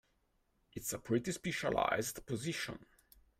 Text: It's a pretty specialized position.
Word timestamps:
It's 0.73 0.93
a 0.93 0.97
pretty 0.97 1.31
specialized 1.31 2.25
position. 2.25 2.87